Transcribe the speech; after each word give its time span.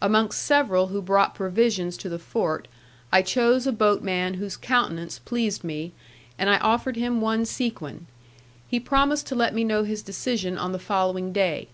Amongst 0.00 0.40
several 0.40 0.86
who 0.86 1.02
brought 1.02 1.34
provisions 1.34 1.96
to 1.96 2.08
the 2.08 2.20
fort, 2.20 2.68
I 3.10 3.20
chose 3.20 3.66
a 3.66 3.72
boatman 3.72 4.34
whose 4.34 4.56
countenance 4.56 5.18
pleased 5.18 5.64
me, 5.64 5.90
and 6.38 6.48
I 6.48 6.58
offered 6.58 6.94
him 6.94 7.20
one 7.20 7.44
sequin; 7.44 8.06
he 8.68 8.78
promised 8.78 9.26
to 9.26 9.34
let 9.34 9.56
me 9.56 9.64
know 9.64 9.82
his 9.82 10.00
decision 10.02 10.56
on 10.56 10.70
the 10.70 10.78
following 10.78 11.32
day. 11.32 11.66